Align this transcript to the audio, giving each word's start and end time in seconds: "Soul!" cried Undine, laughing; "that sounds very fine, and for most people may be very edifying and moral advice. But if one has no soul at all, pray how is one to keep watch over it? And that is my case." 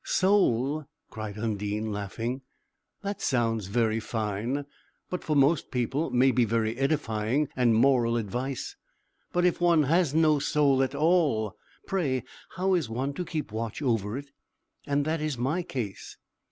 "Soul!" 0.03 0.85
cried 1.11 1.37
Undine, 1.37 1.91
laughing; 1.91 2.41
"that 3.03 3.21
sounds 3.21 3.67
very 3.67 3.99
fine, 3.99 4.65
and 5.11 5.21
for 5.23 5.35
most 5.35 5.69
people 5.69 6.09
may 6.09 6.31
be 6.31 6.43
very 6.43 6.75
edifying 6.75 7.49
and 7.55 7.75
moral 7.75 8.17
advice. 8.17 8.75
But 9.31 9.45
if 9.45 9.61
one 9.61 9.83
has 9.83 10.15
no 10.15 10.39
soul 10.39 10.81
at 10.81 10.95
all, 10.95 11.53
pray 11.85 12.23
how 12.55 12.73
is 12.73 12.89
one 12.89 13.13
to 13.13 13.23
keep 13.23 13.51
watch 13.51 13.79
over 13.83 14.17
it? 14.17 14.31
And 14.87 15.05
that 15.05 15.21
is 15.21 15.37
my 15.37 15.61
case." 15.61 16.17